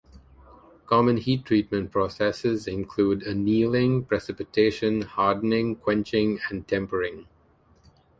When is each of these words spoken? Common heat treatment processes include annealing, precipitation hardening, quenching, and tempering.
Common 0.87 1.17
heat 1.17 1.45
treatment 1.45 1.91
processes 1.91 2.65
include 2.65 3.21
annealing, 3.21 4.03
precipitation 4.05 5.03
hardening, 5.03 5.75
quenching, 5.75 6.39
and 6.49 6.67
tempering. 6.67 7.27